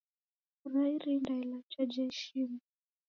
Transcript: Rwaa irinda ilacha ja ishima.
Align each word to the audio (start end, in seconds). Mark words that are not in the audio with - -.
Rwaa 0.69 0.89
irinda 0.95 1.33
ilacha 1.41 1.81
ja 1.91 2.03
ishima. 2.11 2.59